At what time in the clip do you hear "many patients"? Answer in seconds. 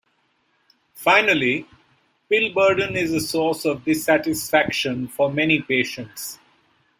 5.31-6.39